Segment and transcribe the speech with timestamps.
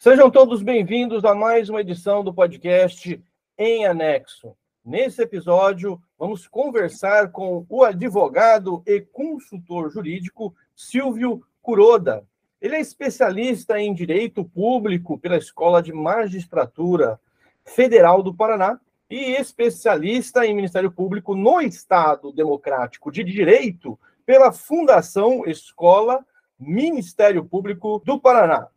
[0.00, 3.20] Sejam todos bem-vindos a mais uma edição do podcast
[3.58, 4.56] Em Anexo.
[4.84, 12.24] Nesse episódio, vamos conversar com o advogado e consultor jurídico Silvio Curoda.
[12.60, 17.18] Ele é especialista em direito público pela Escola de Magistratura
[17.64, 18.78] Federal do Paraná
[19.10, 26.24] e especialista em Ministério Público no Estado Democrático de Direito pela Fundação Escola
[26.56, 28.68] Ministério Público do Paraná.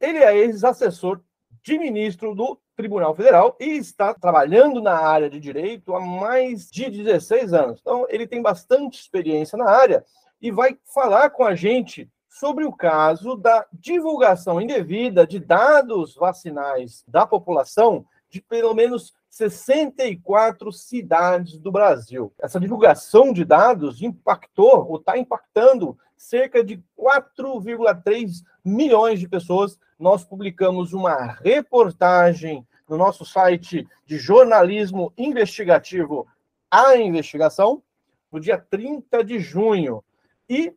[0.00, 1.20] Ele é ex-assessor
[1.62, 6.90] de ministro do Tribunal Federal e está trabalhando na área de direito há mais de
[6.90, 7.80] 16 anos.
[7.80, 10.04] Então, ele tem bastante experiência na área
[10.40, 17.02] e vai falar com a gente sobre o caso da divulgação indevida de dados vacinais
[17.08, 22.32] da população de pelo menos 64 cidades do Brasil.
[22.38, 29.78] Essa divulgação de dados impactou ou está impactando cerca de 4,3 milhões de pessoas.
[29.98, 36.26] Nós publicamos uma reportagem no nosso site de jornalismo investigativo
[36.70, 37.82] A Investigação,
[38.30, 40.02] no dia 30 de junho.
[40.48, 40.72] E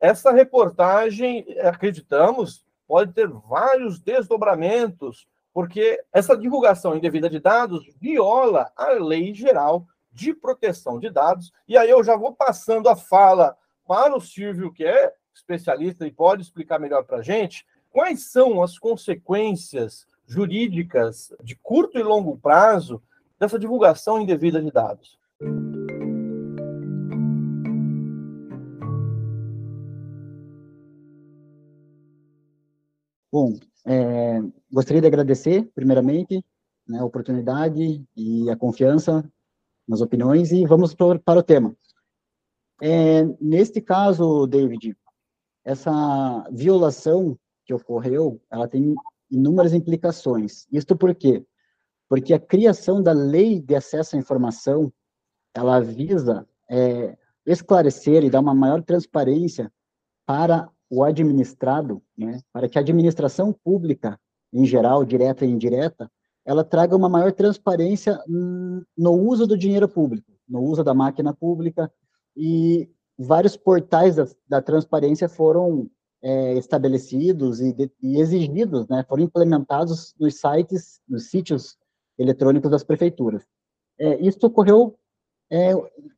[0.00, 8.88] essa reportagem, acreditamos, pode ter vários desdobramentos, porque essa divulgação indevida de dados viola a
[8.92, 11.52] Lei Geral de Proteção de Dados.
[11.68, 16.12] E aí eu já vou passando a fala para o Silvio, que é especialista e
[16.12, 22.38] pode explicar melhor para a gente, quais são as consequências jurídicas de curto e longo
[22.38, 23.02] prazo
[23.38, 25.18] dessa divulgação indevida de dados.
[33.30, 36.44] Bom, é, gostaria de agradecer, primeiramente,
[36.86, 39.24] né, a oportunidade e a confiança
[39.88, 41.74] nas opiniões e vamos para o tema.
[42.84, 44.96] É, neste caso, David,
[45.64, 48.92] essa violação que ocorreu, ela tem
[49.30, 50.66] inúmeras implicações.
[50.72, 51.46] Isto por quê?
[52.08, 54.92] Porque a criação da lei de acesso à informação,
[55.54, 57.16] ela visa é,
[57.46, 59.72] esclarecer e dar uma maior transparência
[60.26, 64.18] para o administrado, né, para que a administração pública,
[64.52, 66.10] em geral, direta e indireta,
[66.44, 71.88] ela traga uma maior transparência no uso do dinheiro público, no uso da máquina pública,
[72.36, 72.88] e
[73.18, 75.88] vários portais da, da transparência foram
[76.22, 81.76] é, estabelecidos e, de, e, exigidos, né, foram implementados nos sites, nos sítios
[82.18, 83.44] eletrônicos das prefeituras.
[83.98, 84.96] É, isso ocorreu
[85.50, 85.72] é,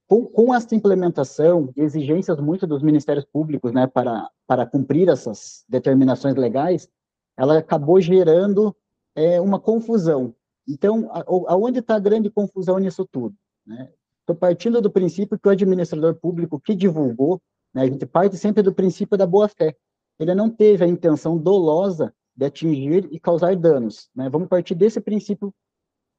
[0.06, 5.64] com, com essa implementação e exigências muito dos ministérios públicos, né, para, para cumprir essas
[5.68, 6.88] determinações legais,
[7.36, 8.76] ela acabou gerando
[9.16, 10.34] é, uma confusão.
[10.68, 11.10] Então,
[11.46, 13.34] aonde está a grande confusão nisso tudo?
[13.66, 13.90] Né?
[14.24, 17.42] Estou partindo do princípio que o administrador público que divulgou,
[17.74, 19.76] né, a gente parte sempre do princípio da boa-fé.
[20.18, 24.08] Ele não teve a intenção dolosa de atingir e causar danos.
[24.14, 24.30] Né?
[24.30, 25.54] Vamos partir desse princípio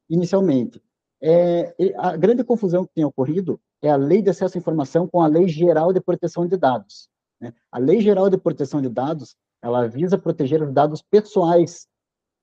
[0.07, 0.79] inicialmente.
[1.19, 5.22] É, a grande confusão que tem ocorrido é a Lei de Acesso à Informação com
[5.22, 7.09] a Lei Geral de Proteção de Dados.
[7.41, 7.53] Né?
[7.72, 11.87] A Lei Geral de Proteção de Dados, ela visa proteger os dados pessoais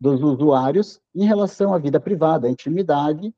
[0.00, 3.32] dos usuários em relação à vida privada, à intimidade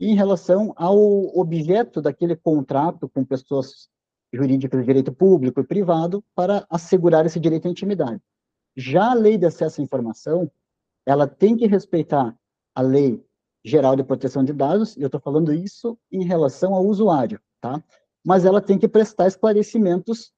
[0.00, 0.98] em relação ao
[1.38, 3.88] objeto daquele contrato com pessoas
[4.32, 8.20] jurídicas de direito público e privado para assegurar esse direito à intimidade.
[8.76, 10.50] Já a lei de acesso à informação,
[11.04, 12.34] ela tem que respeitar
[12.74, 13.22] a lei
[13.64, 17.82] geral de proteção de dados, e eu estou falando isso em relação ao usuário, tá?
[18.24, 20.32] Mas ela tem que prestar esclarecimentos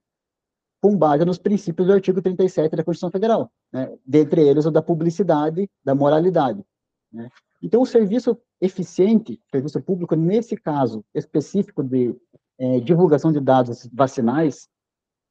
[0.80, 3.96] com base nos princípios do artigo 37 da Constituição Federal, né?
[4.04, 6.64] dentre eles o da publicidade, da moralidade.
[7.12, 7.30] Né?
[7.62, 12.16] Então, o serviço eficiente, serviço público, nesse caso específico de
[12.58, 14.68] é, divulgação de dados vacinais,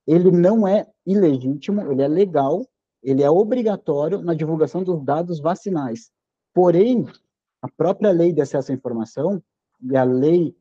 [0.06, 2.68] ele não é ilegítimo, ele é legal,
[3.02, 6.12] ele é obrigatório na divulgação dos dados vacinais.
[6.54, 7.06] Porém,
[7.62, 9.42] a própria lei de acesso à informação,
[9.82, 10.54] e a lei,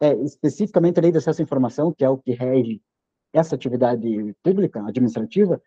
[0.00, 2.82] é, especificamente a lei de acesso à informação, que é o que rege
[3.32, 5.62] essa atividade pública, administrativa,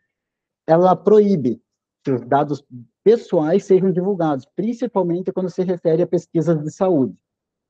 [0.68, 1.62] ela proíbe
[2.04, 2.66] que os dados
[3.04, 7.16] pessoais sejam divulgados, principalmente quando se refere a pesquisas de saúde,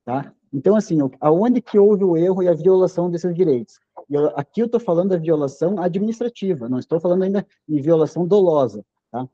[0.05, 0.33] tá?
[0.51, 3.79] Então, assim, aonde que houve o erro e a violação desses direitos?
[4.09, 8.83] Eu, aqui eu estou falando da violação administrativa, não estou falando ainda de violação dolosa,
[9.11, 9.27] tá?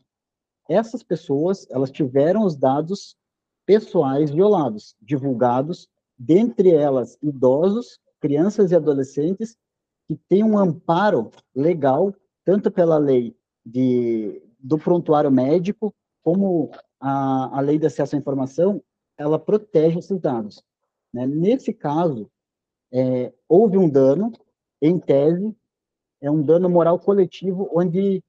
[0.70, 3.16] Essas pessoas, elas tiveram os dados
[3.66, 5.88] pessoais violados, divulgados,
[6.18, 9.58] dentre elas idosos, crianças e adolescentes,
[10.08, 12.14] que têm um amparo legal,
[12.44, 18.82] tanto pela lei de do prontuário médico, como a, a lei de acesso à informação,
[19.16, 20.64] ela protege esses dados.
[21.14, 21.28] Né?
[21.28, 22.30] Nesse caso,
[22.92, 24.32] é, houve um dano,
[24.82, 25.56] em tese,
[26.20, 28.24] é um dano moral coletivo, onde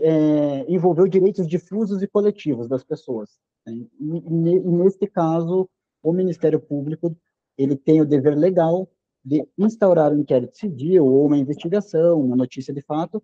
[0.00, 3.36] é, envolveu direitos difusos e coletivos das pessoas.
[3.66, 3.74] Né?
[3.74, 5.68] E, e, neste caso,
[6.02, 7.16] o Ministério Público
[7.58, 8.88] ele tem o dever legal
[9.24, 13.22] de instaurar um inquérito civil ou uma investigação, uma notícia de fato,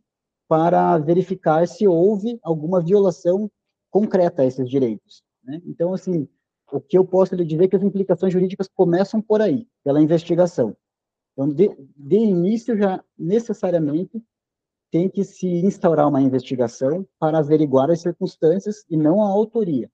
[0.49, 3.50] para verificar se houve alguma violação
[3.91, 5.23] concreta a esses direitos.
[5.45, 5.61] Né?
[5.67, 6.27] Então, assim,
[6.73, 10.03] o que eu posso lhe dizer é que as implicações jurídicas começam por aí, pela
[10.03, 10.77] investigação.
[11.33, 14.23] Então, de, de início, já necessariamente
[14.91, 19.91] tem que se instaurar uma investigação para averiguar as circunstâncias e não a autoria.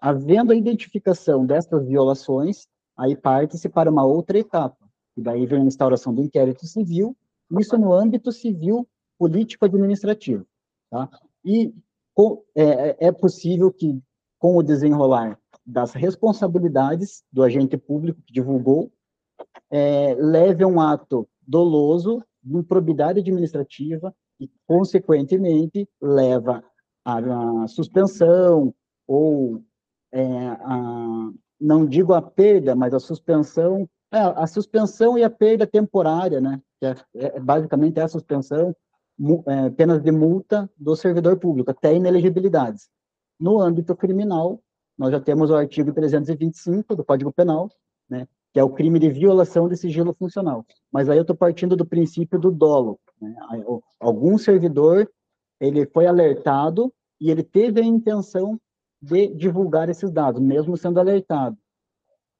[0.00, 2.66] Havendo a identificação dessas violações,
[2.96, 4.78] aí parte-se para uma outra etapa,
[5.16, 7.16] e daí vem a instauração do inquérito civil,
[7.60, 8.88] isso no âmbito civil
[9.22, 10.44] político-administrativo.
[10.90, 11.08] Tá?
[11.44, 11.72] E
[12.12, 14.02] com, é, é possível que,
[14.36, 18.90] com o desenrolar das responsabilidades do agente público que divulgou,
[19.70, 26.64] é, leve a um ato doloso de improbidade administrativa e, consequentemente, leva
[27.04, 28.74] à suspensão
[29.06, 29.62] ou
[30.10, 31.30] é, a,
[31.60, 36.60] não digo a perda, mas a suspensão, é, a suspensão e a perda temporária, né?
[36.80, 38.74] Que é, é basicamente é a suspensão,
[39.46, 42.88] é, penas de multa do servidor público, até inelegibilidades.
[43.38, 44.60] No âmbito criminal,
[44.96, 47.70] nós já temos o artigo 325 do Código Penal,
[48.08, 48.26] né?
[48.52, 50.64] Que é o crime de violação de sigilo funcional.
[50.92, 53.00] Mas aí eu estou partindo do princípio do dolo.
[53.20, 53.34] Né?
[53.98, 55.10] Algum servidor
[55.58, 58.60] ele foi alertado e ele teve a intenção
[59.00, 61.56] de divulgar esses dados, mesmo sendo alertado.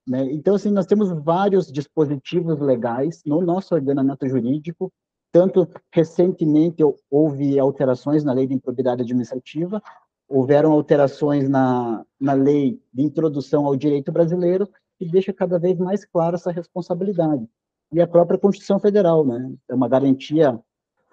[0.06, 0.32] Né?
[0.32, 4.92] Então, assim, nós temos vários dispositivos legais no nosso ordenamento jurídico,
[5.32, 9.82] tanto recentemente houve alterações na lei de improbidade administrativa,
[10.29, 14.69] houveram alterações na, na lei de introdução ao direito brasileiro,
[14.99, 17.49] que deixa cada vez mais clara essa responsabilidade.
[17.93, 19.52] E a própria Constituição Federal, né?
[19.69, 20.58] É uma garantia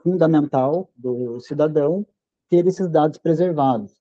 [0.04, 2.06] fundamental do cidadão
[2.50, 3.94] ter esses dados preservados.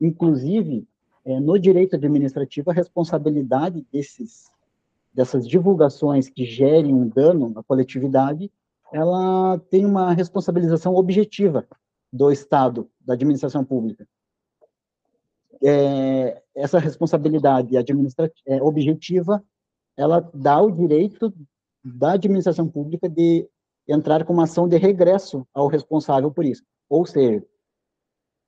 [0.00, 0.86] Inclusive,
[1.24, 4.50] é, no direito administrativo, a responsabilidade desses,
[5.12, 8.50] dessas divulgações que gerem um dano à coletividade,
[8.96, 11.68] ela tem uma responsabilização objetiva
[12.10, 14.08] do Estado, da administração pública.
[15.62, 19.44] É, essa responsabilidade administrativa é, objetiva,
[19.98, 21.30] ela dá o direito
[21.84, 23.46] da administração pública de
[23.86, 26.64] entrar com uma ação de regresso ao responsável por isso.
[26.88, 27.44] Ou seja,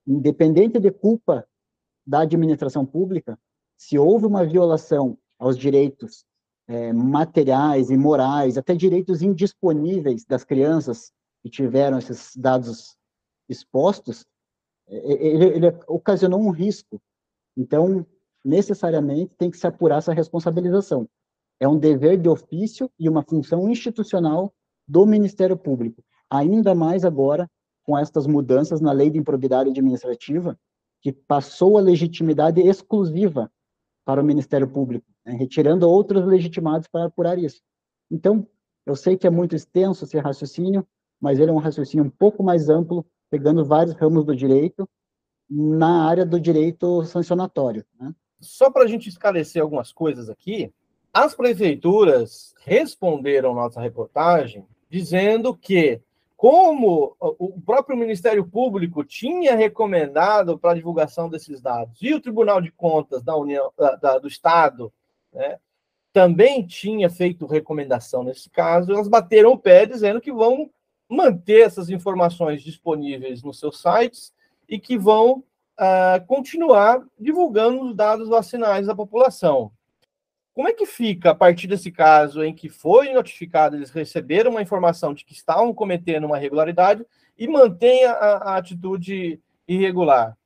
[0.07, 1.47] independente de culpa
[2.07, 3.39] da administração pública,
[3.77, 6.25] se houve uma violação aos direitos
[6.69, 11.11] é, materiais e morais, até direitos indisponíveis das crianças
[11.43, 12.97] que tiveram esses dados
[13.49, 14.27] expostos,
[14.87, 17.01] é, é, ele, ele ocasionou um risco.
[17.57, 18.07] Então,
[18.45, 21.09] necessariamente tem que se apurar essa responsabilização.
[21.59, 24.53] É um dever de ofício e uma função institucional
[24.87, 27.51] do Ministério Público, ainda mais agora
[27.83, 30.59] com estas mudanças na lei de improbidade administrativa,
[31.01, 33.51] que passou a legitimidade exclusiva
[34.05, 37.61] para o Ministério Público, né, retirando outros legitimados para apurar isso.
[38.11, 38.47] Então,
[38.87, 40.87] eu sei que é muito extenso esse raciocínio,
[41.21, 44.89] mas ele é um raciocínio um pouco mais amplo, pegando vários ramos do direito,
[45.51, 47.85] na área do direito sancionatório.
[48.01, 48.15] Né?
[48.41, 50.73] Só para a gente esclarecer algumas coisas aqui,
[51.13, 56.01] as prefeituras responderam nossa reportagem dizendo que
[56.35, 62.61] como o próprio Ministério Público tinha recomendado para a divulgação desses dados, e o Tribunal
[62.61, 64.93] de Contas da União, da, da, do Estado
[65.33, 65.59] né,
[66.13, 70.71] também tinha feito recomendação nesse caso, elas bateram o pé dizendo que vão
[71.09, 74.33] manter essas informações disponíveis nos seus sites
[74.69, 75.45] e que vão
[75.79, 79.73] uh, continuar divulgando os dados vacinais da população.
[80.53, 84.63] Como é que fica a partir desse caso em que foi notificado, eles receberam uma
[84.63, 87.07] informação de que estavam cometendo uma irregularidade
[87.39, 90.37] e mantém a, a atitude irregular?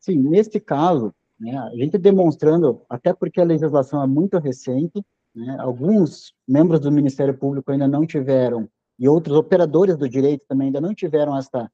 [0.00, 5.02] Sim, neste caso, né, a gente demonstrando, até porque a legislação é muito recente,
[5.34, 8.68] né, alguns membros do Ministério Público ainda não tiveram,
[8.98, 11.70] e outros operadores do direito também ainda não tiveram essa,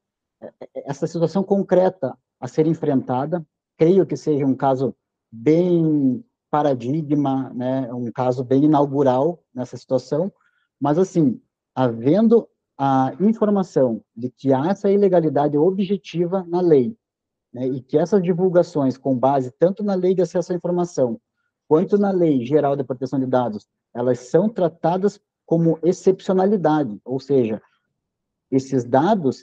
[0.75, 3.45] essa situação concreta a ser enfrentada.
[3.77, 4.95] Creio que seja um caso
[5.33, 10.33] bem paradigma, né, um caso bem inaugural nessa situação,
[10.81, 11.41] mas assim,
[11.75, 16.97] havendo a informação de que há essa ilegalidade objetiva na lei,
[17.57, 21.19] né, e que essas divulgações com base tanto na lei de acesso à informação,
[21.67, 27.63] quanto na lei geral de proteção de dados, elas são tratadas como excepcionalidade, ou seja,
[28.51, 29.43] esses dados,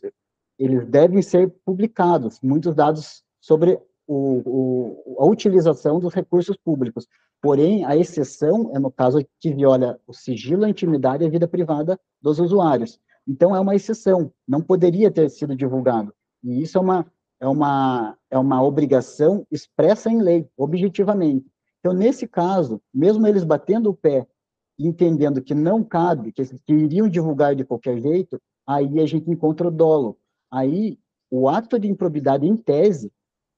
[0.60, 7.08] eles devem ser publicados, muitos dados sobre o, o, a utilização dos recursos públicos.
[7.42, 11.48] Porém, a exceção é no caso que viola o sigilo, a intimidade e a vida
[11.48, 13.00] privada dos usuários.
[13.28, 16.14] Então, é uma exceção, não poderia ter sido divulgado.
[16.44, 17.06] E isso é uma,
[17.44, 21.46] é uma, é uma obrigação expressa em lei, objetivamente.
[21.80, 24.26] Então, nesse caso, mesmo eles batendo o pé
[24.80, 29.68] entendendo que não cabe, que, que iriam divulgar de qualquer jeito, aí a gente encontra
[29.68, 30.18] o dolo.
[30.50, 30.98] Aí,
[31.30, 33.12] o ato de improbidade, em tese,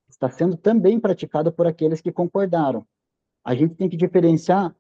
[0.10, 2.84] está sendo também praticado por aqueles que concordaram.
[3.44, 4.76] A gente tem que diferenciar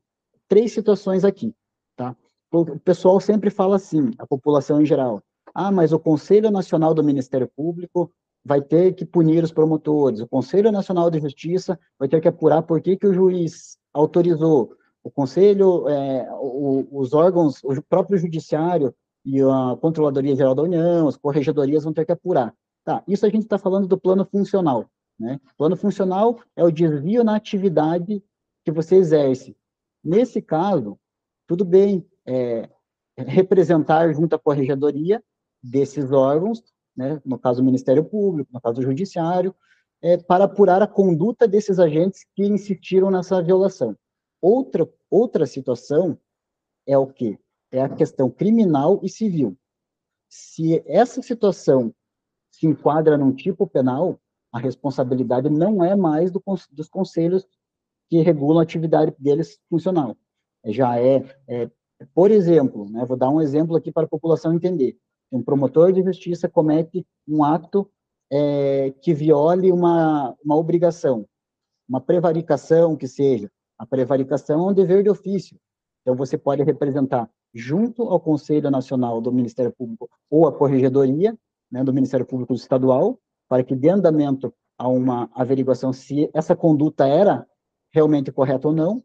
[0.47, 1.53] três situações aqui,
[1.95, 2.15] tá?
[2.51, 5.21] O pessoal sempre fala assim, a população em geral,
[5.53, 8.11] ah, mas o Conselho Nacional do Ministério Público
[8.45, 12.61] vai ter que punir os promotores, o Conselho Nacional de Justiça vai ter que apurar
[12.61, 14.71] por que, que o juiz autorizou,
[15.03, 18.93] o Conselho, é, o, os órgãos, o próprio Judiciário
[19.25, 22.53] e a Controladoria Geral da União, as corregedorias vão ter que apurar.
[22.83, 24.85] Tá, isso a gente está falando do plano funcional.
[25.19, 25.39] Né?
[25.57, 28.23] Plano funcional é o desvio na atividade
[28.63, 29.57] que você exerce.
[30.03, 30.99] Nesse caso,
[31.47, 32.69] tudo bem é,
[33.17, 35.23] representar junto à corregedoria
[35.63, 36.63] desses órgãos,
[36.95, 39.53] né, no caso do Ministério Público, no caso do Judiciário,
[40.01, 43.95] é, para apurar a conduta desses agentes que insistiram nessa violação.
[44.41, 46.17] Outra, outra situação
[46.85, 47.39] é o que?
[47.71, 49.57] É a questão criminal e civil.
[50.29, 51.93] Se essa situação
[52.51, 54.19] se enquadra num tipo penal,
[54.51, 57.45] a responsabilidade não é mais do, dos conselhos
[58.09, 60.15] que regulam a atividade deles funcional.
[60.65, 61.69] Já é, é
[62.13, 64.97] por exemplo, né, vou dar um exemplo aqui para a população entender.
[65.31, 67.89] Um promotor de justiça comete um ato
[68.31, 71.25] é, que viole uma, uma obrigação,
[71.87, 73.51] uma prevaricação que seja.
[73.77, 75.57] A prevaricação é um dever de ofício.
[76.01, 81.37] Então, você pode representar junto ao Conselho Nacional do Ministério Público ou a Corregedoria
[81.71, 87.07] né, do Ministério Público Estadual, para que dê andamento a uma averiguação se essa conduta
[87.07, 87.47] era
[87.93, 89.03] realmente correta ou não,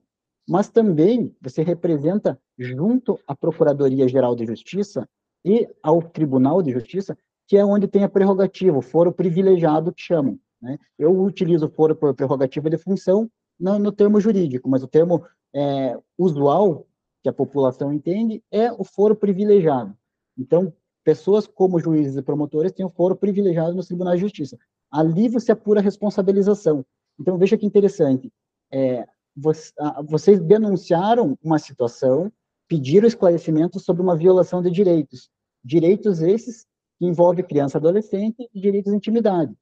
[0.49, 5.09] mas também você representa junto à Procuradoria-Geral de Justiça
[5.45, 7.17] e ao Tribunal de Justiça,
[7.47, 10.39] que é onde tem a prerrogativa, o foro privilegiado que chamam.
[10.61, 10.79] Né?
[10.99, 15.25] Eu utilizo o foro por prerrogativa de função no, no termo jurídico, mas o termo
[15.55, 16.87] é, usual
[17.23, 19.95] que a população entende é o foro privilegiado.
[20.39, 20.73] Então,
[21.05, 24.59] pessoas como juízes e promotores têm o foro privilegiado nos tribunais de justiça.
[24.91, 26.85] Ali você apura a responsabilização.
[27.19, 28.33] Então, veja que interessante.
[28.73, 29.07] É,
[30.09, 32.33] vocês denunciaram uma situação,
[32.71, 35.29] pediram esclarecimento sobre uma violação de direitos.
[35.65, 36.65] Direitos esses
[37.01, 39.53] que envolvem criança e adolescente e direitos de intimidade.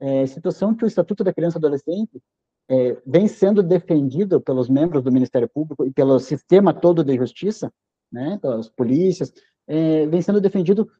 [0.00, 2.22] É, situação que o Estatuto da Criança e Adolescente
[2.66, 7.70] é, vem sendo defendido pelos membros do Ministério Público e pelo sistema todo de justiça,
[8.10, 9.30] né, pelas polícias,
[9.66, 10.90] é, vem sendo defendido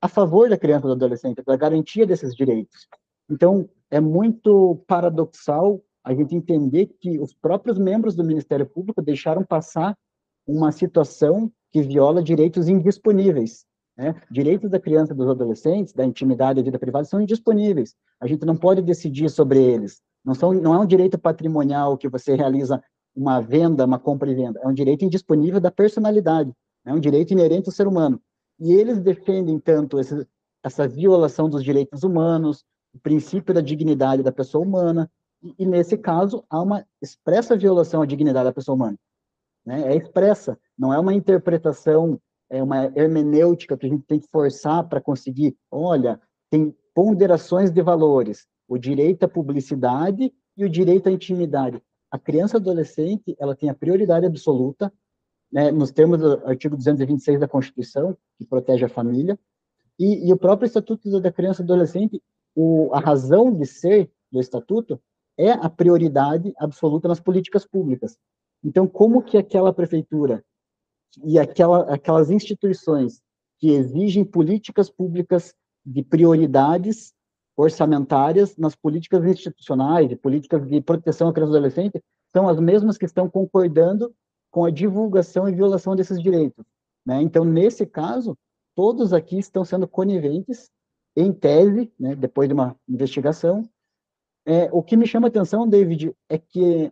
[0.00, 2.88] a favor da criança e do adolescente, da garantia desses direitos.
[3.30, 9.44] Então, é muito paradoxal a gente entender que os próprios membros do Ministério Público deixaram
[9.44, 9.96] passar
[10.46, 13.64] uma situação que viola direitos indisponíveis.
[13.96, 14.14] Né?
[14.30, 17.94] Direitos da criança e dos adolescentes, da intimidade e da vida privada, são indisponíveis.
[18.20, 20.00] A gente não pode decidir sobre eles.
[20.24, 22.82] Não, são, não é um direito patrimonial que você realiza
[23.14, 24.60] uma venda, uma compra e venda.
[24.62, 26.52] É um direito indisponível da personalidade.
[26.84, 28.20] É um direito inerente ao ser humano.
[28.58, 30.26] E eles defendem tanto esse,
[30.62, 35.10] essa violação dos direitos humanos, o princípio da dignidade da pessoa humana,
[35.42, 38.96] e, e, nesse caso há uma expressa violação à dignidade da pessoa humana.
[39.64, 39.92] Né?
[39.92, 44.86] É expressa, não é uma interpretação, é uma hermenêutica que a gente tem que forçar
[44.88, 51.12] para conseguir, olha, tem ponderações de valores, o direito à publicidade e o direito à
[51.12, 51.82] intimidade.
[52.10, 54.92] A criança adolescente, ela tem a prioridade absoluta,
[55.50, 59.38] né, nos termos do artigo 226 da Constituição, que protege a família,
[59.98, 62.22] e, e o próprio Estatuto da Criança e Adolescente,
[62.54, 65.00] o, a razão de ser do Estatuto
[65.38, 68.18] é a prioridade absoluta nas políticas públicas.
[68.64, 70.44] Então, como que aquela prefeitura
[71.24, 73.20] e aquela, aquelas instituições
[73.58, 75.54] que exigem políticas públicas
[75.84, 77.12] de prioridades
[77.56, 82.02] orçamentárias nas políticas institucionais, de políticas de proteção à criança e adolescente,
[82.32, 84.14] são as mesmas que estão concordando
[84.50, 86.64] com a divulgação e violação desses direitos.
[87.04, 87.20] Né?
[87.22, 88.36] Então, nesse caso,
[88.74, 90.70] todos aqui estão sendo coniventes,
[91.14, 93.68] em tese, né, depois de uma investigação.
[94.46, 96.90] É, o que me chama a atenção, David, é que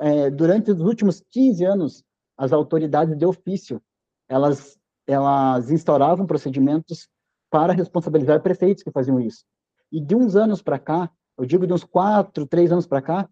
[0.00, 2.04] é, durante os últimos 15 anos,
[2.36, 3.80] as autoridades de ofício,
[4.28, 7.08] elas, elas instauravam procedimentos
[7.50, 9.44] para responsabilizar prefeitos que faziam isso.
[9.90, 13.28] E de uns anos para cá, eu digo de uns quatro, três anos para cá,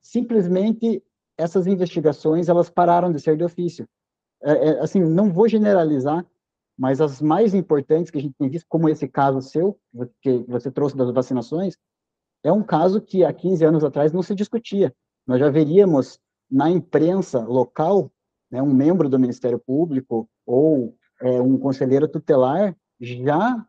[0.00, 1.02] simplesmente
[1.36, 3.88] essas investigações elas pararam de ser de ofício.
[4.42, 6.24] É, é, assim, não vou generalizar,
[6.76, 9.78] mas as mais importantes que a gente tem visto, como esse caso seu,
[10.20, 11.76] que você trouxe das vacinações,
[12.42, 14.94] é um caso que há 15 anos atrás não se discutia.
[15.26, 18.10] Nós já veríamos na imprensa local
[18.50, 23.66] né, um membro do Ministério Público ou é, um conselheiro tutelar já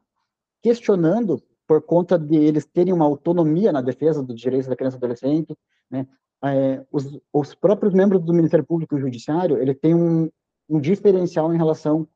[0.61, 4.99] questionando por conta de eles terem uma autonomia na defesa dos direitos da criança e
[4.99, 5.57] adolescente,
[5.89, 6.07] né?
[6.43, 10.29] É, os, os, próprios membros do Ministério Público e Judiciário, ele tem um,
[10.69, 12.07] um diferencial em relação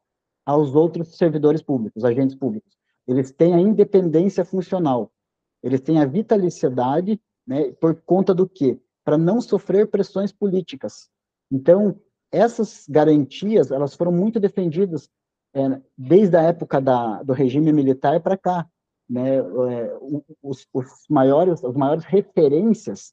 [0.45, 2.77] aos outros servidores públicos, agentes públicos.
[3.07, 5.11] Eles têm a independência funcional,
[5.63, 8.79] eles têm a vitaliciedade, né, por conta do quê?
[9.09, 11.09] Para não sofrer pressões políticas.
[11.51, 11.99] Então,
[12.31, 15.09] essas garantias, elas foram muito defendidas
[15.51, 18.69] é, desde a época da, do regime militar para cá.
[19.09, 19.97] Né, é,
[20.43, 23.11] os, os, maiores, as maiores referências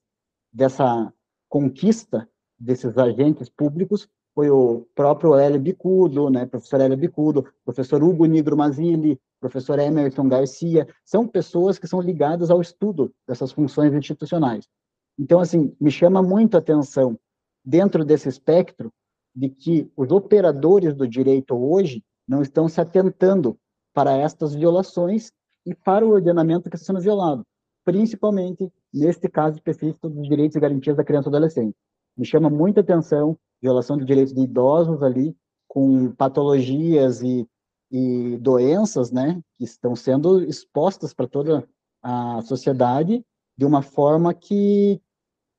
[0.53, 1.11] dessa
[1.49, 8.27] conquista desses agentes públicos foi o próprio Hélio Bicudo, né, professor Hélio Bicudo, professor Hugo
[8.27, 14.69] Nigro Mazili, professor Emerson Garcia, são pessoas que são ligadas ao estudo dessas funções institucionais.
[15.19, 17.19] Então, assim, me chama muito a atenção,
[17.65, 18.93] dentro desse espectro,
[19.35, 23.59] de que os operadores do direito hoje não estão se atentando
[23.93, 25.33] para estas violações
[25.65, 27.45] e para o ordenamento que está sendo violado,
[27.85, 31.77] principalmente neste caso específico dos direitos e garantias da criança e adolescente.
[32.17, 35.37] Me chama muita atenção violação de direitos de idosos ali,
[35.69, 37.47] com patologias e,
[37.91, 41.69] e doenças, né, que estão sendo expostas para toda
[42.03, 43.25] a sociedade
[43.57, 45.01] de uma forma que,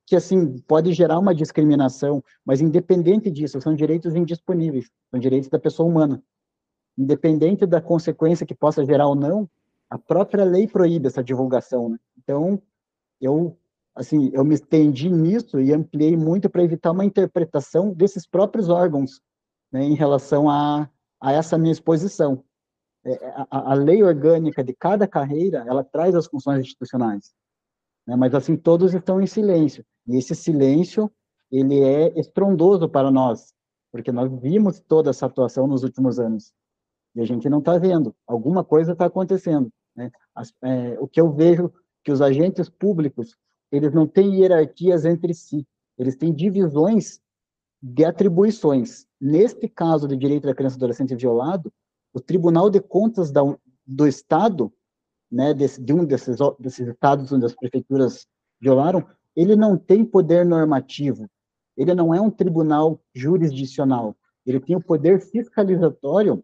[0.08, 5.60] que, assim, pode gerar uma discriminação, mas independente disso, são direitos indisponíveis, são direitos da
[5.60, 6.24] pessoa humana.
[6.98, 9.48] Independente da consequência que possa gerar ou não,
[9.90, 11.98] a própria lei proíbe essa divulgação, né?
[12.18, 12.60] Então,
[13.22, 13.56] eu
[13.98, 19.22] assim, eu me estendi nisso e ampliei muito para evitar uma interpretação desses próprios órgãos
[19.72, 20.88] né, em relação a,
[21.20, 22.44] a essa minha exposição.
[23.04, 27.34] É, a, a, lei orgânica de cada carreira, ela traz as funções institucionais,
[28.08, 31.12] né, mas assim, todos estão em silêncio, e esse silêncio,
[31.52, 33.54] ele é estrondoso para nós,
[33.92, 36.54] porque nós vimos toda essa atuação nos últimos anos,
[37.14, 39.70] e a gente não está vendo, alguma coisa está acontecendo.
[39.96, 40.12] Né?
[40.34, 41.74] As, é, o que eu vejo
[42.04, 43.36] que os agentes públicos
[43.72, 47.20] eles não têm hierarquias entre si, eles têm divisões
[47.82, 49.06] de atribuições.
[49.20, 51.72] Neste caso de direito da criança adolescente violado,
[52.14, 53.42] o Tribunal de Contas da,
[53.86, 54.72] do Estado,
[55.32, 58.26] né, desse, de um desses, desses estados onde as prefeituras
[58.60, 61.30] violaram, ele não tem poder normativo,
[61.76, 66.44] ele não é um tribunal jurisdicional, ele tem o poder fiscalizatório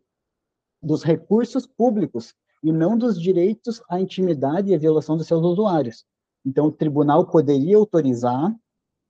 [0.82, 6.06] dos recursos públicos e não dos direitos à intimidade e à violação dos seus usuários.
[6.46, 8.54] Então, o tribunal poderia autorizar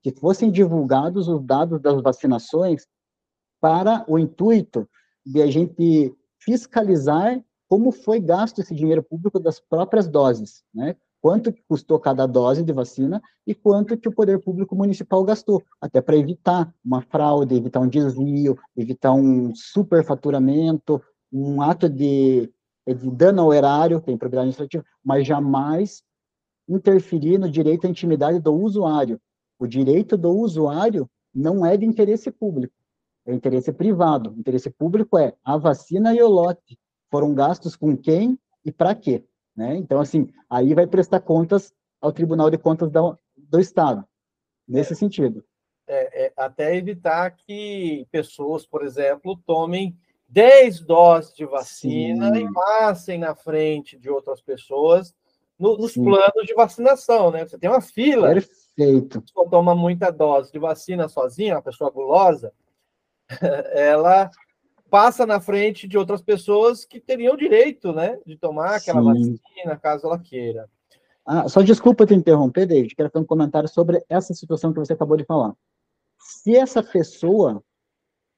[0.01, 2.85] que fossem divulgados os dados das vacinações
[3.59, 4.87] para o intuito
[5.25, 7.41] de a gente fiscalizar
[7.73, 10.95] como foi gasto esse dinheiro público das próprias doses, né?
[11.19, 15.99] Quanto custou cada dose de vacina e quanto que o poder público municipal gastou, até
[15.99, 22.47] para evitar uma fraude, evitar um desvio, evitar um superfaturamento, um ato de,
[22.85, 26.03] de dano ao erário, tem propriedade administrativa, mas jamais
[26.69, 29.19] interferir no direito à intimidade do usuário.
[29.57, 32.75] O direito do usuário não é de interesse público,
[33.25, 34.29] é interesse privado.
[34.29, 36.77] O interesse público é a vacina e o lote
[37.13, 39.23] foram gastos com quem e para quê.
[39.55, 39.75] Né?
[39.75, 41.71] Então, assim, aí vai prestar contas
[42.01, 44.03] ao Tribunal de Contas do, do Estado,
[44.67, 45.45] nesse é, sentido.
[45.85, 49.95] É, é, até evitar que pessoas, por exemplo, tomem
[50.27, 52.47] 10 doses de vacina Sim.
[52.47, 55.13] e passem na frente de outras pessoas
[55.59, 56.05] no, nos Sim.
[56.05, 57.45] planos de vacinação, né?
[57.45, 58.33] Você tem uma fila.
[58.33, 59.23] Perfeito.
[59.23, 62.51] Se você toma muita dose de vacina sozinha, uma pessoa gulosa,
[63.71, 64.31] ela
[64.93, 69.31] passa na frente de outras pessoas que teriam direito, né, de tomar aquela Sim.
[69.31, 70.69] vacina, caso ela queira.
[71.25, 74.93] Ah, só desculpa te interromper, David, quero fazer um comentário sobre essa situação que você
[74.93, 75.55] acabou de falar.
[76.19, 77.63] Se essa pessoa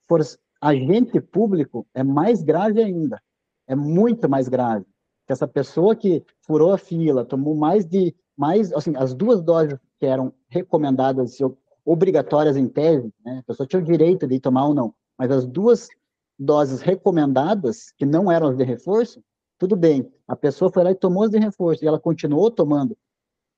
[0.07, 0.21] for
[0.61, 3.21] agente público, é mais grave ainda.
[3.67, 4.85] É muito mais grave
[5.27, 9.77] que essa pessoa que furou a fila, tomou mais de, mais, assim, as duas doses
[9.99, 11.37] que eram recomendadas,
[11.83, 15.45] obrigatórias em tese, né, a pessoa tinha o direito de tomar ou não, mas as
[15.45, 15.89] duas
[16.37, 19.23] doses recomendadas, que não eram as de reforço,
[19.57, 22.97] tudo bem, a pessoa foi lá e tomou as de reforço, e ela continuou tomando.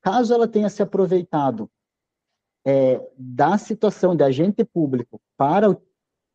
[0.02, 1.70] Caso ela tenha se aproveitado
[2.66, 5.76] é, da situação de agente público para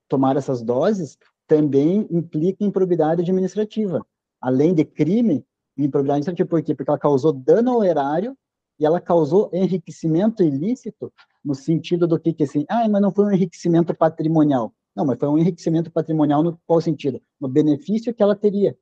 [0.08, 4.04] tomar essas doses, também implica improbidade administrativa
[4.42, 5.46] além de crime,
[5.78, 6.74] improbidade administrativa, por quê?
[6.74, 8.36] Porque ela causou dano ao erário
[8.78, 11.12] e ela causou enriquecimento ilícito
[11.44, 14.74] no sentido do que, que assim, ah, mas não foi um enriquecimento patrimonial.
[14.94, 17.20] Não, mas foi um enriquecimento patrimonial no qual sentido?
[17.40, 18.76] No benefício que ela teria.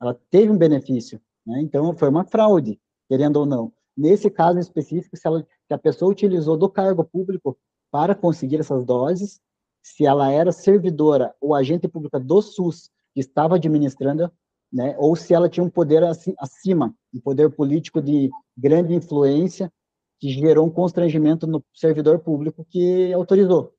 [0.00, 1.60] Ela teve um benefício, né?
[1.60, 3.72] Então foi uma fraude, querendo ou não.
[3.96, 7.58] Nesse caso específico, se, ela, se a pessoa utilizou do cargo público
[7.90, 9.40] para conseguir essas doses,
[9.82, 14.30] se ela era servidora ou agente pública do SUS que estava administrando,
[14.72, 16.04] né, ou se ela tinha um poder
[16.38, 19.72] acima, um poder político de grande influência,
[20.20, 23.74] que gerou um constrangimento no servidor público que autorizou.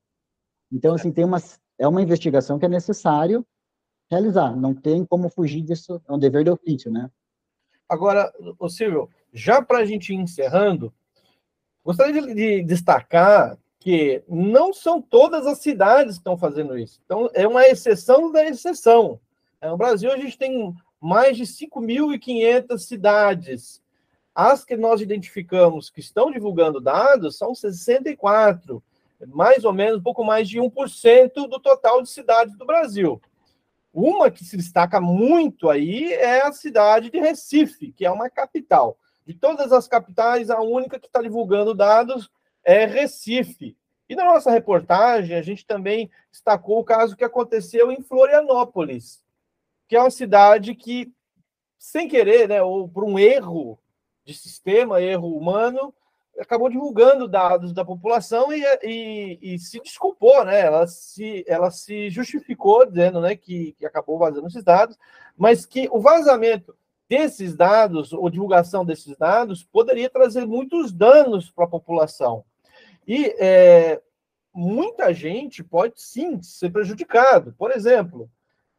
[0.71, 1.41] Então, assim, tem uma,
[1.77, 3.45] é uma investigação que é necessário
[4.10, 7.10] realizar, não tem como fugir disso, é um dever de ofício, né?
[7.88, 10.93] Agora, o Silvio, já para a gente ir encerrando,
[11.84, 17.01] gostaria de, de destacar que não são todas as cidades que estão fazendo isso.
[17.03, 19.19] Então, é uma exceção da exceção.
[19.60, 23.81] É, no Brasil, a gente tem mais de 5.500 cidades.
[24.36, 28.84] As que nós identificamos que estão divulgando dados são 64,
[29.27, 33.21] mais ou menos, um pouco mais de 1% do total de cidades do Brasil.
[33.93, 38.97] Uma que se destaca muito aí é a cidade de Recife, que é uma capital.
[39.25, 42.29] De todas as capitais, a única que está divulgando dados
[42.63, 43.77] é Recife.
[44.07, 49.23] E na nossa reportagem, a gente também destacou o caso que aconteceu em Florianópolis,
[49.88, 51.12] que é uma cidade que,
[51.77, 53.79] sem querer, né, ou por um erro
[54.25, 55.93] de sistema, erro humano,
[56.39, 60.62] acabou divulgando dados da população e, e, e, se desculpou, né?
[60.62, 64.98] Ela se, ela se justificou dizendo né, que, que acabou vazando esses dados,
[65.38, 66.76] mas que o vazamento
[67.10, 72.46] desses dados, ou divulgação desses dados, poderia trazer muitos danos para a população.
[73.06, 74.02] E é,
[74.54, 77.54] muita gente pode sim ser prejudicado.
[77.58, 78.30] Por exemplo,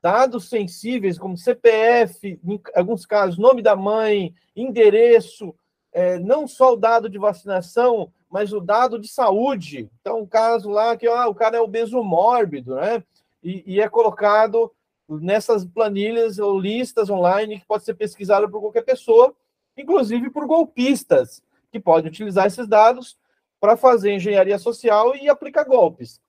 [0.00, 5.54] dados sensíveis como CPF, em alguns casos, nome da mãe, endereço,
[5.92, 9.90] é, não só o dado de vacinação, mas o dado de saúde.
[10.00, 13.02] Então, um caso lá que ah, o cara é obeso mórbido, né?
[13.42, 14.72] E, e é colocado
[15.06, 19.34] nessas planilhas ou listas online que pode ser pesquisada por qualquer pessoa,
[19.76, 23.18] inclusive por golpistas, que podem utilizar esses dados
[23.60, 26.20] para fazer engenharia social e aplicar golpes.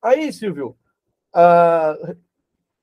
[0.00, 0.76] Aí, Silvio,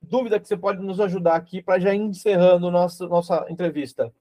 [0.02, 4.14] dúvida que você pode nos ajudar aqui para já ir encerrando nossa, nossa entrevista.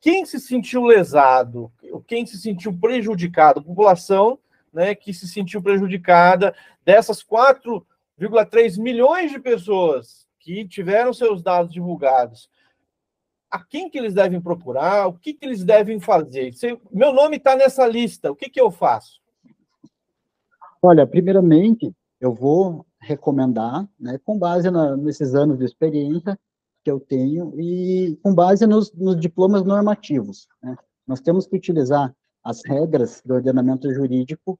[0.00, 1.72] Quem se sentiu lesado,
[2.06, 4.38] quem se sentiu prejudicado, a população
[4.72, 6.54] né, que se sentiu prejudicada
[6.84, 7.84] dessas 4
[8.20, 12.48] 1,3 milhões de pessoas que tiveram seus dados divulgados,
[13.50, 16.52] a quem que eles devem procurar, o que, que eles devem fazer?
[16.52, 19.20] Se, meu nome está nessa lista, o que, que eu faço?
[20.82, 26.38] Olha, primeiramente, eu vou recomendar, né, com base na, nesses anos de experiência
[26.86, 30.46] que eu tenho e com base nos, nos diplomas normativos.
[30.62, 30.76] Né?
[31.04, 34.56] Nós temos que utilizar as regras do ordenamento jurídico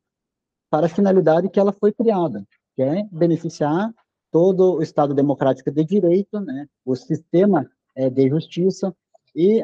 [0.69, 3.93] para a finalidade que ela foi criada que é beneficiar
[4.33, 8.95] todo o Estado democrático de direito, né, o sistema é, de justiça,
[9.33, 9.63] e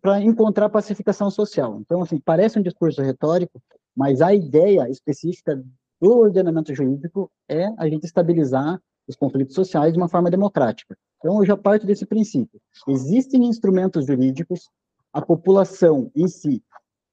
[0.00, 1.78] para encontrar pacificação social.
[1.80, 3.62] Então, assim, parece um discurso retórico,
[3.94, 5.62] mas a ideia específica
[6.00, 10.96] do ordenamento jurídico é a gente estabilizar os conflitos sociais de uma forma democrática.
[11.20, 12.60] Então, eu já parto desse princípio.
[12.88, 14.68] Existem instrumentos jurídicos,
[15.12, 16.62] a população em si,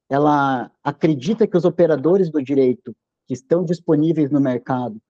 [0.09, 2.95] ela acredita que os operadores do direito
[3.27, 5.01] que estão disponíveis no mercado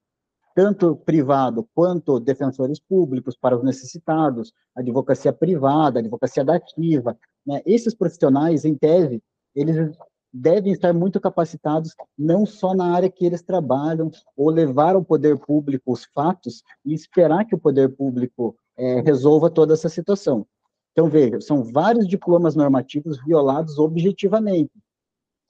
[0.58, 7.16] tanto privado quanto defensores públicos para os necessitados, advocacia privada, advocacia dativa.
[7.46, 7.62] Né?
[7.64, 9.22] Esses profissionais, em tese,
[9.54, 9.96] eles
[10.34, 15.38] devem estar muito capacitados não só na área que eles trabalham, ou levar ao poder
[15.38, 20.46] público os fatos e esperar que o poder público é, resolva toda essa situação.
[20.92, 24.72] Então, veja, são vários diplomas normativos violados objetivamente,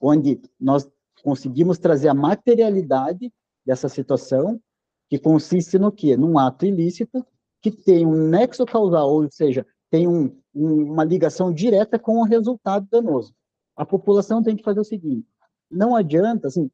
[0.00, 0.88] onde nós
[1.22, 3.32] conseguimos trazer a materialidade
[3.64, 4.60] dessa situação
[5.08, 6.16] que consiste no quê?
[6.16, 7.26] Num ato ilícito
[7.62, 12.24] que tem um nexo causal, ou seja, tem um, um, uma ligação direta com o
[12.24, 13.34] resultado danoso.
[13.76, 15.26] A população tem que fazer o seguinte:
[15.70, 16.70] não adianta, assim,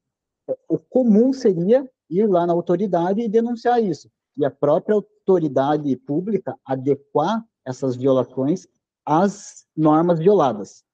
[0.68, 6.56] o comum seria ir lá na autoridade e denunciar isso, e a própria autoridade pública
[6.64, 8.66] adequar essas violações
[9.04, 10.84] às normas violadas.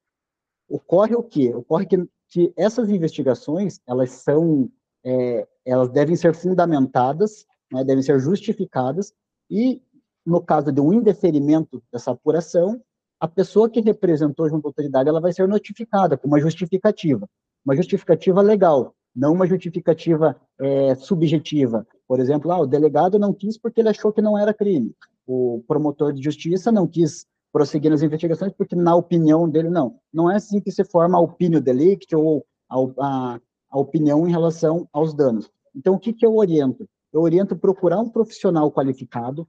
[0.69, 1.53] Ocorre o quê?
[1.55, 4.71] Ocorre que, que essas investigações, elas são
[5.05, 9.13] é, elas devem ser fundamentadas, né, devem ser justificadas,
[9.51, 9.83] e,
[10.25, 12.81] no caso de um indeferimento dessa apuração,
[13.19, 17.29] a pessoa que representou junto à autoridade, ela vai ser notificada com uma justificativa,
[17.65, 21.87] uma justificativa legal, não uma justificativa é, subjetiva.
[22.11, 24.93] Por exemplo, ah, o delegado não quis porque ele achou que não era crime.
[25.25, 30.01] O promotor de justiça não quis prosseguir nas investigações porque, na opinião dele, não.
[30.13, 34.31] Não é assim que se forma a opinião delicti ou a, a, a opinião em
[34.33, 35.49] relação aos danos.
[35.73, 36.85] Então, o que, que eu oriento?
[37.13, 39.47] Eu oriento procurar um profissional qualificado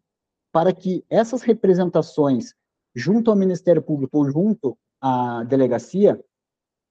[0.52, 2.54] para que essas representações,
[2.94, 6.24] junto ao Ministério Público ou junto à delegacia,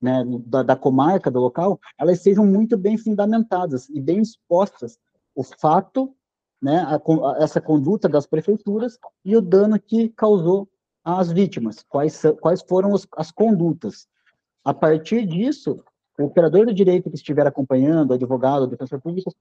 [0.03, 4.99] né, da, da, comarca, do local, elas sejam muito bem fundamentadas e bem expostas
[5.35, 6.15] o fato
[6.63, 10.69] né, a, a, essa conduta das prefeituras e o dano que causou
[11.03, 14.07] às vítimas, quais, quais foram os, as condutas.
[14.65, 15.83] A partir disso,
[16.19, 19.33] o operador do direito que estiver acompanhando, advogado, defensor público,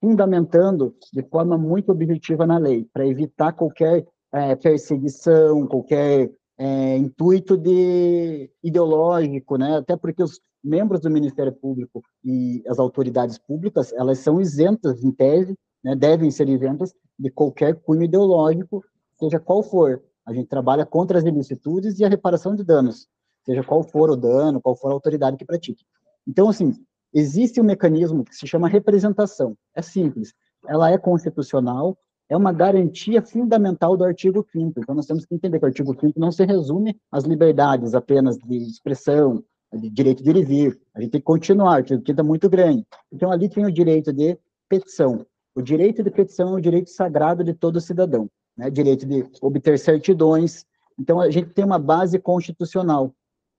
[0.00, 7.56] fundamentando de forma muito objetiva na lei, para evitar qualquer é, perseguição, qualquer é, intuito
[7.56, 9.78] de ideológico, né?
[9.78, 15.10] Até porque os membros do Ministério Público e as autoridades públicas, elas são isentas, em
[15.10, 15.96] tese, né?
[15.96, 18.84] devem ser isentas de qualquer cunho ideológico,
[19.18, 20.02] seja qual for.
[20.26, 23.08] A gente trabalha contra as ilicitudes e a reparação de danos,
[23.44, 25.84] seja qual for o dano, qual for a autoridade que pratique.
[26.26, 26.74] Então, assim,
[27.14, 29.56] existe um mecanismo que se chama representação.
[29.74, 30.34] É simples.
[30.68, 31.96] Ela é constitucional,
[32.28, 35.98] é uma garantia fundamental do artigo 5 Então, nós temos que entender que o artigo
[35.98, 39.42] 5 não se resume às liberdades apenas de expressão,
[39.76, 40.80] direito de ir vir.
[40.94, 42.86] A gente tem que continuar, artigo 5 é muito grande.
[43.12, 45.26] Então, ali tem o direito de petição.
[45.54, 48.70] O direito de petição é o direito sagrado de todo cidadão, né?
[48.70, 50.64] direito de obter certidões.
[50.98, 53.12] Então, a gente tem uma base constitucional.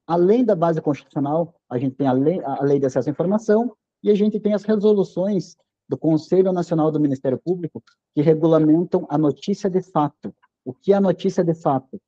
[0.08, 3.72] Além da base constitucional, a gente tem a lei, a lei de acesso à informação
[4.02, 5.56] e a gente tem as resoluções
[5.88, 10.34] do Conselho Nacional do Ministério Público que regulamentam a notícia de fato.
[10.64, 12.00] O que é a notícia de fato?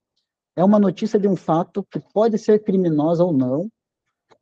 [0.56, 3.70] É uma notícia de um fato que pode ser criminosa ou não,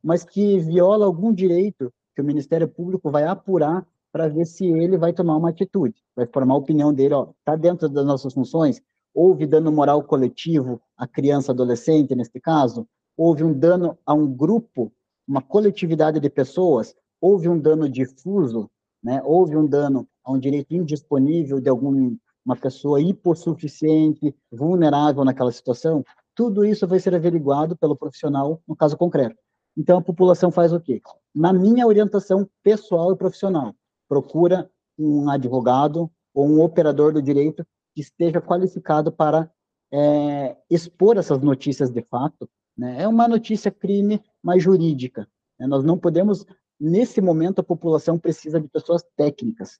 [0.02, 4.98] mas que viola algum direito que o Ministério Público vai apurar para ver se ele
[4.98, 8.82] vai tomar uma atitude, vai formar a opinião dele, ó, tá dentro das nossas funções,
[9.14, 12.86] houve dano moral coletivo à criança adolescente neste caso,
[13.16, 14.92] houve um dano a um grupo,
[15.26, 18.68] uma coletividade de pessoas, houve um dano difuso
[19.02, 22.16] né, houve um dano a um direito indisponível de alguma
[22.60, 29.36] pessoa hipossuficiente, vulnerável naquela situação, tudo isso vai ser averiguado pelo profissional no caso concreto.
[29.76, 31.00] Então, a população faz o quê?
[31.34, 33.74] Na minha orientação pessoal e profissional,
[34.08, 39.50] procura um advogado ou um operador do direito que esteja qualificado para
[39.92, 42.48] é, expor essas notícias de fato.
[42.76, 43.02] Né?
[43.02, 45.28] É uma notícia crime, mas jurídica.
[45.58, 45.66] Né?
[45.66, 46.44] Nós não podemos
[46.78, 49.78] nesse momento a população precisa de pessoas técnicas.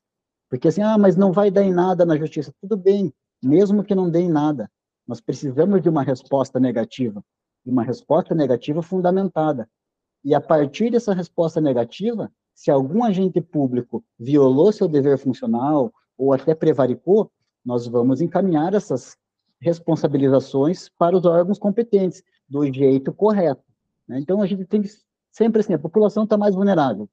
[0.48, 2.52] Porque assim, ah, mas não vai dar em nada na justiça.
[2.60, 4.70] Tudo bem, mesmo que não dê em nada.
[5.06, 7.24] Nós precisamos de uma resposta negativa,
[7.64, 9.68] de uma resposta negativa fundamentada.
[10.24, 16.32] E a partir dessa resposta negativa, se algum agente público violou seu dever funcional ou
[16.32, 17.30] até prevaricou,
[17.64, 19.16] nós vamos encaminhar essas
[19.60, 23.62] responsabilizações para os órgãos competentes, do jeito correto.
[24.08, 24.18] Né?
[24.18, 24.88] Então, a gente tem que
[25.30, 27.08] sempre assim, a população está mais vulnerável.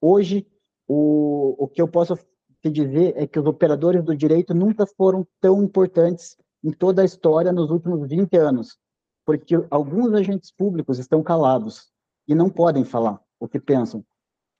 [0.00, 0.46] Hoje,
[0.86, 2.16] o, o que eu posso
[2.62, 7.04] te dizer é que os operadores do direito nunca foram tão importantes em toda a
[7.04, 8.78] história nos últimos 20 anos,
[9.24, 11.90] porque alguns agentes públicos estão calados
[12.26, 14.04] e não podem falar o que pensam.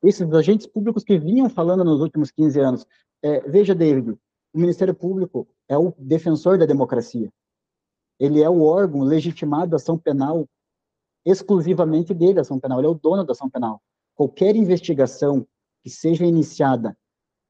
[0.02, 2.86] Esses agentes públicos que vinham falando nos últimos 15 anos,
[3.22, 4.12] é, veja, David,
[4.52, 7.32] o Ministério Público é o defensor da democracia.
[8.18, 10.48] Ele é o órgão legitimado da ação penal
[11.24, 12.78] exclusivamente dele, a ação penal.
[12.78, 13.82] Ele é o dono da ação penal.
[14.14, 15.46] Qualquer investigação
[15.82, 16.96] que seja iniciada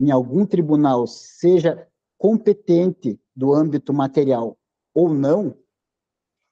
[0.01, 1.87] em algum tribunal, seja
[2.19, 4.57] competente do âmbito material
[4.95, 5.57] ou não,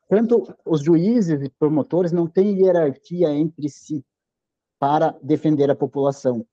[0.08, 4.04] tanto os juízes e promotores não têm hierarquia entre si
[4.78, 6.46] para defender a população.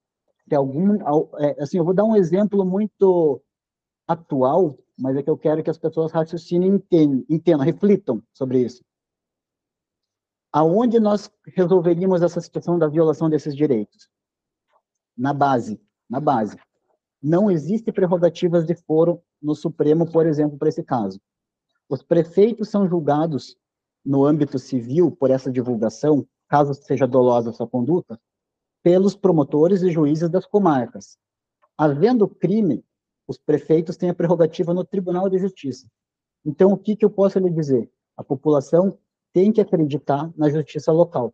[0.47, 0.95] Tem algum,
[1.39, 3.41] é, assim, eu vou dar um exemplo muito
[4.07, 8.83] atual, mas é que eu quero que as pessoas raciocinem, entendam, entendam reflitam sobre isso
[10.51, 14.09] aonde nós resolveríamos essa situação da violação desses direitos?
[15.17, 16.57] Na base, na base.
[17.21, 21.21] Não existe prerrogativas de foro no Supremo, por exemplo, para esse caso.
[21.91, 23.57] Os prefeitos são julgados
[24.05, 28.17] no âmbito civil por essa divulgação, caso seja dolosa sua conduta,
[28.81, 31.17] pelos promotores e juízes das comarcas.
[31.77, 32.81] Havendo crime,
[33.27, 35.85] os prefeitos têm a prerrogativa no Tribunal de Justiça.
[36.45, 37.91] Então, o que, que eu posso lhe dizer?
[38.15, 38.97] A população
[39.33, 41.33] tem que acreditar na justiça local.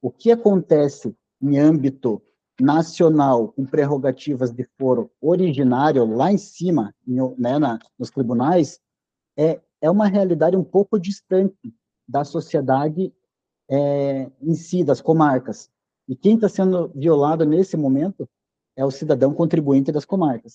[0.00, 2.22] O que acontece em âmbito
[2.58, 8.80] nacional, com prerrogativas de foro originário, lá em cima, né, na, nos tribunais,
[9.36, 11.74] é, é uma realidade um pouco distante
[12.08, 13.12] da sociedade
[13.68, 15.68] é, em si, das comarcas.
[16.08, 18.28] E quem está sendo violado nesse momento
[18.76, 20.54] é o cidadão contribuinte das comarcas.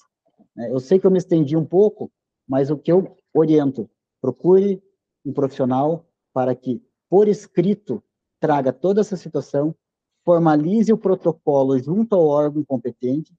[0.57, 2.09] É, eu sei que eu me estendi um pouco,
[2.47, 3.89] mas o que eu oriento,
[4.21, 4.81] procure
[5.25, 8.01] um profissional para que, por escrito,
[8.39, 9.75] traga toda essa situação,
[10.23, 13.33] formalize o protocolo junto ao órgão competente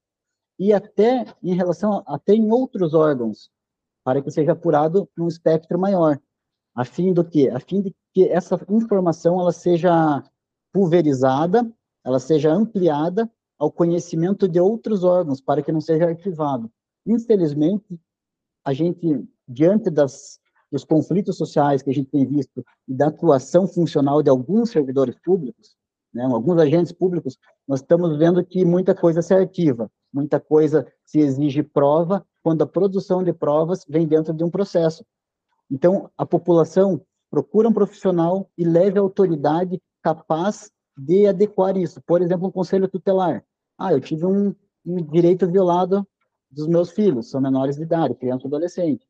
[0.58, 3.50] e até em relação até em outros órgãos,
[4.08, 6.18] para que seja apurado num espectro maior,
[6.74, 10.24] a fim do que, a fim de que essa informação ela seja
[10.72, 11.70] pulverizada,
[12.02, 16.72] ela seja ampliada ao conhecimento de outros órgãos, para que não seja arquivado.
[17.06, 18.00] Infelizmente,
[18.64, 20.40] a gente, diante das,
[20.72, 25.16] dos conflitos sociais que a gente tem visto e da atuação funcional de alguns servidores
[25.22, 25.76] públicos,
[26.14, 27.36] né, alguns agentes públicos,
[27.68, 32.66] nós estamos vendo que muita coisa se arquiva, muita coisa se exige prova, quando a
[32.66, 35.04] produção de provas vem dentro de um processo.
[35.70, 36.98] Então, a população
[37.30, 42.00] procura um profissional e leve a autoridade capaz de adequar isso.
[42.06, 43.44] Por exemplo, um conselho tutelar.
[43.76, 44.54] Ah, eu tive um,
[44.86, 46.08] um direito violado
[46.50, 49.06] dos meus filhos, são menores de idade, criança e adolescente.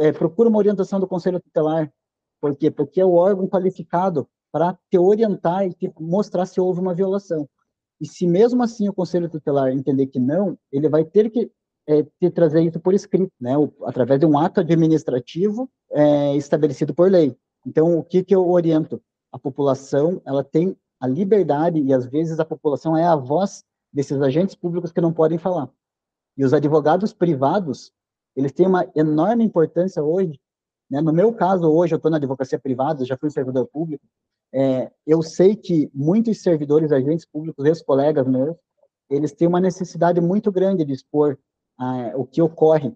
[0.00, 1.92] É, procura uma orientação do conselho tutelar.
[2.40, 2.70] Por quê?
[2.70, 7.46] Porque é o órgão qualificado para te orientar e te mostrar se houve uma violação.
[8.00, 11.52] E se mesmo assim o conselho tutelar entender que não, ele vai ter que
[11.88, 13.52] é, te trazer isso por escrito, né,
[13.84, 17.36] através de um ato administrativo é, estabelecido por lei.
[17.66, 19.02] Então, o que, que eu oriento?
[19.32, 24.20] A população, ela tem a liberdade, e às vezes a população é a voz desses
[24.20, 25.70] agentes públicos que não podem falar.
[26.36, 27.92] E os advogados privados,
[28.36, 30.38] eles têm uma enorme importância hoje.
[30.90, 31.00] Né?
[31.00, 34.04] No meu caso, hoje, eu estou na advocacia privada, já fui servidor público.
[34.52, 38.56] É, eu sei que muitos servidores, agentes públicos, ex-colegas meus,
[39.08, 41.38] eles têm uma necessidade muito grande de expor
[41.80, 42.94] ah, o que ocorre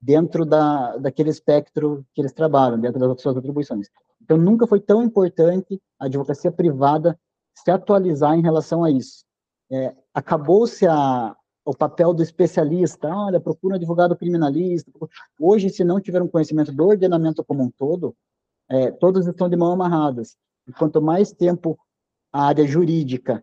[0.00, 3.88] dentro da, daquele espectro que eles trabalham, dentro das suas atribuições.
[4.22, 7.18] Então, nunca foi tão importante a advocacia privada
[7.54, 9.24] se atualizar em relação a isso.
[9.70, 10.86] É, Acabou-se
[11.64, 14.90] o papel do especialista, olha, procura um advogado criminalista.
[15.40, 18.14] Hoje, se não tiver um conhecimento do ordenamento como um todo,
[18.68, 20.36] é, todos estão de mão amarradas.
[20.66, 21.78] E quanto mais tempo
[22.32, 23.42] a área jurídica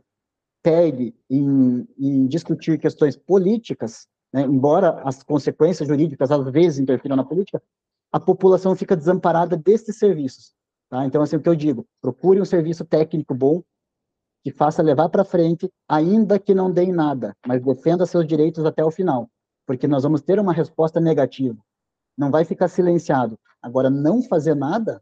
[0.62, 7.24] perde em, em discutir questões políticas, né, embora as consequências jurídicas às vezes interfiram na
[7.24, 7.64] política,
[8.12, 10.54] a população fica desamparada desses serviços.
[10.90, 11.06] Tá?
[11.06, 13.64] Então, assim, o que eu digo, procure um serviço técnico bom,
[14.44, 18.66] que faça levar para frente, ainda que não dê em nada, mas defenda seus direitos
[18.66, 19.30] até o final,
[19.66, 21.58] porque nós vamos ter uma resposta negativa.
[22.18, 23.40] Não vai ficar silenciado.
[23.62, 25.02] Agora, não fazer nada,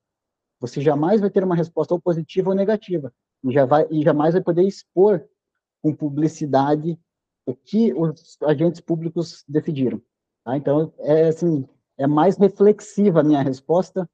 [0.59, 3.11] você jamais vai ter uma resposta ou positiva ou negativa,
[3.43, 5.25] e, já vai, e jamais vai poder expor
[5.81, 6.99] com publicidade
[7.45, 10.01] o que os agentes públicos decidiram.
[10.43, 10.57] Tá?
[10.57, 14.09] Então, é assim, é mais reflexiva a minha resposta.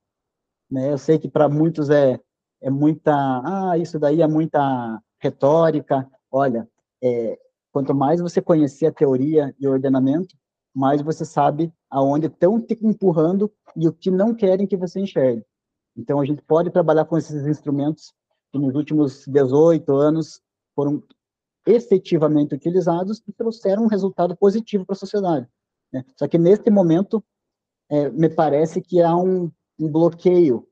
[0.69, 0.91] Né?
[0.91, 2.19] Eu sei que para muitos é,
[2.61, 6.09] é muita, ah, isso daí é muita retórica.
[6.31, 6.67] Olha,
[7.01, 7.39] é,
[7.71, 10.35] quanto mais você conhecer a teoria e o ordenamento,
[10.73, 15.43] mais você sabe aonde estão te empurrando e o que não querem que você enxergue.
[15.97, 18.13] Então, a gente pode trabalhar com esses instrumentos
[18.51, 20.41] que nos últimos 18 anos
[20.75, 21.03] foram
[21.65, 25.47] efetivamente utilizados e trouxeram um resultado positivo para a sociedade.
[25.91, 26.03] Né?
[26.15, 27.23] Só que neste momento,
[27.89, 30.67] é, me parece que há um, um bloqueio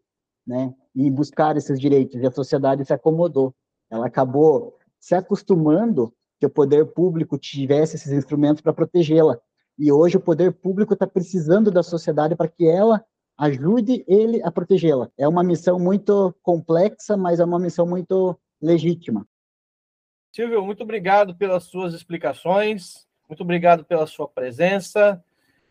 [0.46, 3.54] né, em buscar esses direitos, e a sociedade se acomodou.
[3.90, 9.40] Ela acabou se acostumando que o poder público tivesse esses instrumentos para protegê-la.
[9.78, 13.04] E hoje o poder público está precisando da sociedade para que ela
[13.38, 15.10] ajude ele a protegê-la.
[15.18, 19.26] É uma missão muito complexa, mas é uma missão muito legítima.
[20.38, 25.20] Silvio, muito obrigado pelas suas explicações, muito obrigado pela sua presença.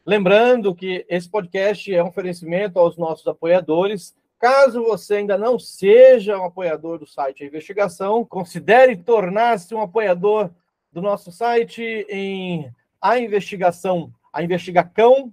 [0.05, 4.17] Lembrando que esse podcast é um oferecimento aos nossos apoiadores.
[4.41, 10.51] Caso você ainda não seja um apoiador do site A Investigação, considere tornar-se um apoiador
[10.91, 12.69] do nosso site em
[13.01, 15.33] A Investigação, a Investigacão,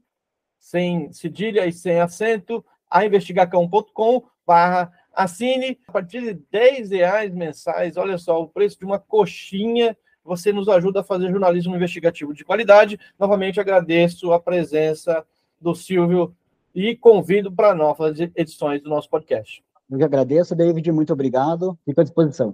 [0.59, 7.97] sem cedilha e sem acento, ainvestigacão.com barra Assine a partir de 10 reais mensais.
[7.97, 9.95] Olha só, o preço de uma coxinha.
[10.25, 12.99] Você nos ajuda a fazer jornalismo investigativo de qualidade.
[13.19, 15.25] Novamente agradeço a presença
[15.59, 16.35] do Silvio
[16.73, 19.63] e convido para novas edições do nosso podcast.
[19.89, 20.91] Eu que agradeço, David.
[20.91, 21.77] Muito obrigado.
[21.85, 22.51] Fico à disposição.